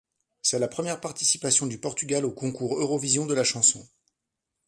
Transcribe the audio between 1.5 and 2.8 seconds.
du Portugal au Concours